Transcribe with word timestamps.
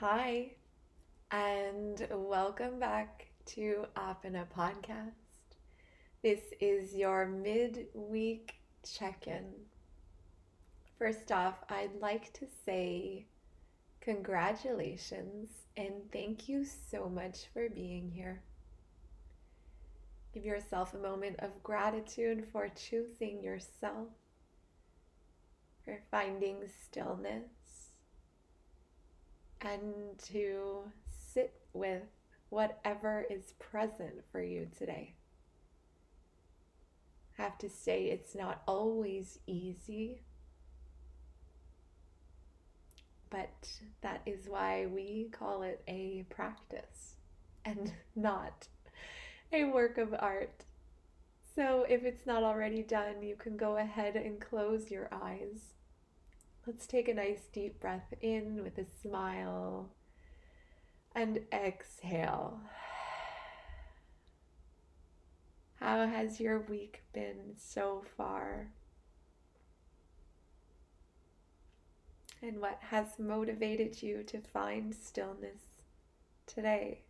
Hi, 0.00 0.50
and 1.30 2.06
welcome 2.10 2.78
back 2.78 3.28
to 3.46 3.86
Apana 3.96 4.44
Podcast. 4.54 5.14
This 6.22 6.40
is 6.60 6.94
your 6.94 7.24
mid-week 7.24 8.56
check-in. 8.84 9.54
First 10.98 11.32
off, 11.32 11.54
I'd 11.70 11.98
like 11.98 12.30
to 12.34 12.46
say 12.66 13.24
congratulations 14.02 15.48
and 15.78 15.94
thank 16.12 16.46
you 16.46 16.66
so 16.90 17.08
much 17.08 17.46
for 17.54 17.70
being 17.70 18.10
here. 18.10 18.42
Give 20.34 20.44
yourself 20.44 20.92
a 20.92 20.98
moment 20.98 21.36
of 21.38 21.62
gratitude 21.62 22.46
for 22.52 22.68
choosing 22.68 23.42
yourself, 23.42 24.08
for 25.86 26.02
finding 26.10 26.64
stillness 26.84 27.85
and 29.60 30.18
to 30.30 30.82
sit 31.08 31.54
with 31.72 32.02
whatever 32.48 33.26
is 33.28 33.54
present 33.58 34.24
for 34.30 34.42
you 34.42 34.68
today. 34.76 35.14
I 37.38 37.42
have 37.42 37.58
to 37.58 37.68
say, 37.68 38.04
it's 38.04 38.34
not 38.34 38.62
always 38.66 39.38
easy, 39.46 40.22
but 43.30 43.68
that 44.00 44.22
is 44.24 44.48
why 44.48 44.86
we 44.86 45.28
call 45.32 45.62
it 45.62 45.82
a 45.86 46.24
practice 46.30 47.16
and 47.64 47.92
not 48.16 48.68
a 49.52 49.64
work 49.64 49.98
of 49.98 50.14
art. 50.18 50.64
So, 51.54 51.86
if 51.88 52.04
it's 52.04 52.26
not 52.26 52.42
already 52.42 52.82
done, 52.82 53.22
you 53.22 53.34
can 53.34 53.56
go 53.56 53.78
ahead 53.78 54.14
and 54.14 54.38
close 54.40 54.90
your 54.90 55.08
eyes 55.10 55.75
Let's 56.66 56.88
take 56.88 57.06
a 57.06 57.14
nice 57.14 57.42
deep 57.52 57.78
breath 57.78 58.12
in 58.20 58.64
with 58.64 58.76
a 58.78 58.86
smile 59.00 59.88
and 61.14 61.38
exhale. 61.52 62.58
How 65.76 66.08
has 66.08 66.40
your 66.40 66.58
week 66.58 67.04
been 67.12 67.54
so 67.56 68.02
far? 68.16 68.66
And 72.42 72.60
what 72.60 72.80
has 72.90 73.16
motivated 73.20 74.02
you 74.02 74.24
to 74.24 74.40
find 74.40 74.92
stillness 74.92 75.62
today? 76.46 77.02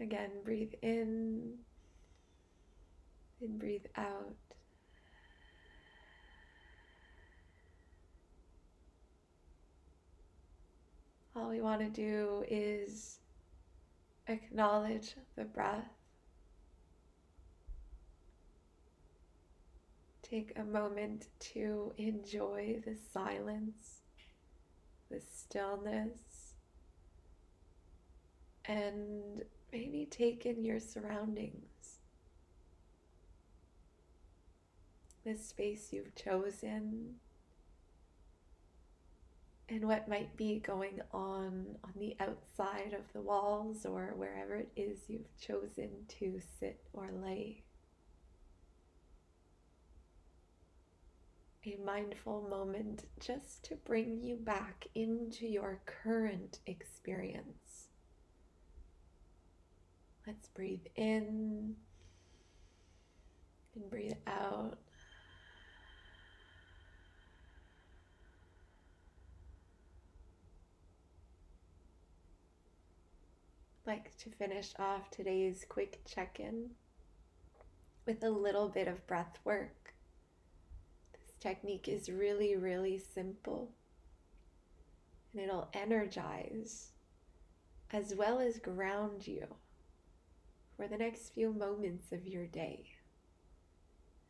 Again, 0.00 0.30
breathe 0.42 0.72
in 0.80 1.58
and 3.42 3.58
breathe 3.58 3.86
out. 3.94 4.36
All 11.34 11.48
we 11.48 11.60
want 11.60 11.80
to 11.80 11.88
do 11.88 12.44
is 12.48 13.18
acknowledge 14.28 15.14
the 15.36 15.44
breath. 15.44 15.88
Take 20.22 20.52
a 20.56 20.64
moment 20.64 21.28
to 21.40 21.92
enjoy 21.96 22.80
the 22.84 22.96
silence, 23.12 24.00
the 25.10 25.20
stillness, 25.20 26.54
and 28.64 29.42
maybe 29.72 30.06
take 30.10 30.46
in 30.46 30.64
your 30.64 30.80
surroundings. 30.80 31.98
The 35.24 35.36
space 35.36 35.92
you've 35.92 36.14
chosen 36.14 37.16
and 39.68 39.86
what 39.86 40.08
might 40.08 40.36
be 40.36 40.58
going 40.60 41.00
on 41.12 41.66
on 41.84 41.92
the 41.96 42.16
outside 42.20 42.92
of 42.92 43.12
the 43.12 43.20
walls 43.20 43.86
or 43.86 44.12
wherever 44.16 44.56
it 44.56 44.70
is 44.76 44.98
you've 45.08 45.36
chosen 45.40 45.90
to 46.08 46.40
sit 46.58 46.80
or 46.92 47.10
lay. 47.12 47.62
A 51.64 51.78
mindful 51.84 52.42
moment 52.50 53.04
just 53.20 53.62
to 53.66 53.76
bring 53.76 54.20
you 54.20 54.36
back 54.36 54.88
into 54.96 55.46
your 55.46 55.80
current 55.86 56.58
experience. 56.66 57.86
Let's 60.26 60.48
breathe 60.48 60.86
in 60.96 61.76
and 63.74 63.90
breathe 63.90 64.12
out. 64.26 64.78
Like 73.92 74.16
to 74.16 74.30
finish 74.30 74.72
off 74.78 75.10
today's 75.10 75.66
quick 75.68 76.00
check 76.06 76.40
in 76.40 76.70
with 78.06 78.24
a 78.24 78.30
little 78.30 78.70
bit 78.70 78.88
of 78.88 79.06
breath 79.06 79.36
work. 79.44 79.92
This 81.12 81.34
technique 81.38 81.88
is 81.88 82.08
really, 82.08 82.56
really 82.56 82.96
simple 82.96 83.68
and 85.30 85.42
it'll 85.42 85.68
energize 85.74 86.92
as 87.92 88.14
well 88.14 88.38
as 88.38 88.58
ground 88.58 89.26
you 89.26 89.46
for 90.74 90.88
the 90.88 90.96
next 90.96 91.34
few 91.34 91.52
moments 91.52 92.12
of 92.12 92.26
your 92.26 92.46
day. 92.46 92.86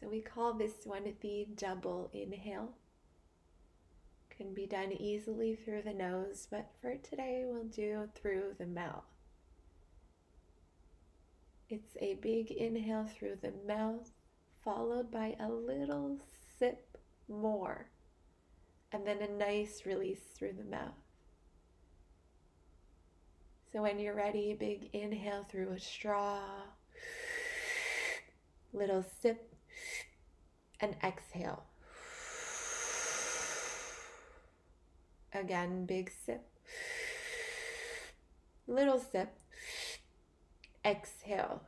So 0.00 0.08
we 0.08 0.20
call 0.20 0.54
this 0.54 0.84
one 0.84 1.04
the 1.20 1.46
double 1.54 2.10
inhale. 2.12 2.72
Can 4.36 4.52
be 4.52 4.66
done 4.66 4.90
easily 4.90 5.54
through 5.54 5.82
the 5.82 5.94
nose, 5.94 6.48
but 6.50 6.72
for 6.82 6.96
today 6.96 7.44
we'll 7.46 7.62
do 7.62 8.08
through 8.16 8.56
the 8.58 8.66
mouth. 8.66 9.13
It's 11.70 11.96
a 11.98 12.14
big 12.14 12.50
inhale 12.50 13.06
through 13.06 13.38
the 13.40 13.52
mouth, 13.66 14.10
followed 14.62 15.10
by 15.10 15.34
a 15.40 15.48
little 15.48 16.18
sip 16.58 16.98
more, 17.26 17.88
and 18.92 19.06
then 19.06 19.22
a 19.22 19.28
nice 19.28 19.86
release 19.86 20.20
through 20.36 20.52
the 20.58 20.70
mouth. 20.70 20.92
So, 23.72 23.82
when 23.82 23.98
you're 23.98 24.14
ready, 24.14 24.54
big 24.54 24.90
inhale 24.92 25.44
through 25.44 25.72
a 25.72 25.80
straw, 25.80 26.40
little 28.72 29.02
sip, 29.22 29.54
and 30.80 30.94
exhale. 31.02 31.64
Again, 35.32 35.86
big 35.86 36.12
sip, 36.24 36.46
little 38.68 39.00
sip 39.00 39.34
Exhale. 40.84 41.62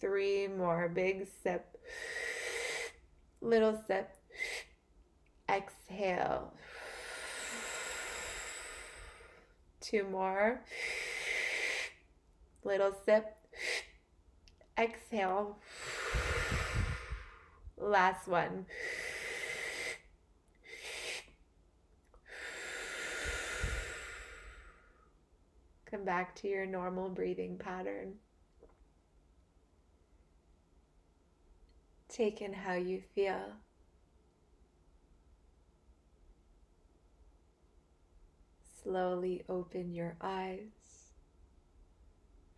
Three 0.00 0.46
more. 0.48 0.88
Big 0.88 1.26
sip. 1.42 1.78
Little 3.40 3.78
sip. 3.86 4.10
Exhale. 5.48 6.52
Two 9.80 10.04
more. 10.04 10.62
Little 12.64 12.94
sip. 13.04 13.36
Exhale. 14.78 15.58
Last 17.78 18.26
one. 18.26 18.66
Come 25.90 26.04
back 26.04 26.34
to 26.36 26.48
your 26.48 26.66
normal 26.66 27.08
breathing 27.08 27.58
pattern. 27.58 28.14
Take 32.08 32.42
in 32.42 32.52
how 32.52 32.74
you 32.74 33.02
feel. 33.14 33.52
Slowly 38.82 39.44
open 39.48 39.92
your 39.92 40.16
eyes. 40.20 41.12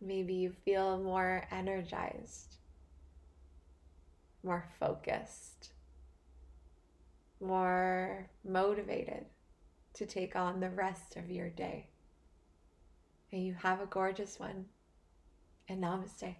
Maybe 0.00 0.34
you 0.34 0.50
feel 0.64 0.98
more 0.98 1.46
energized, 1.52 2.56
more 4.42 4.64
focused, 4.80 5.70
more 7.40 8.28
motivated 8.44 9.26
to 9.94 10.06
take 10.06 10.34
on 10.34 10.58
the 10.58 10.70
rest 10.70 11.16
of 11.16 11.30
your 11.30 11.50
day. 11.50 11.91
May 13.32 13.40
you 13.40 13.54
have 13.54 13.80
a 13.80 13.86
gorgeous 13.86 14.38
one. 14.38 14.66
And 15.68 15.82
namaste. 15.82 16.36